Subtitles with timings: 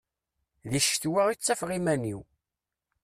[0.71, 2.19] Di ccetwa i ttafeɣ iman-iw.